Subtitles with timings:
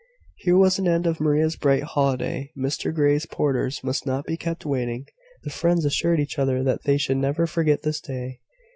[0.37, 2.49] Here was an end of Maria's bright holiday.
[2.57, 5.05] Mr Grey's porters must not be kept waiting.
[5.43, 8.39] The friends assured each other that they should never forget this day.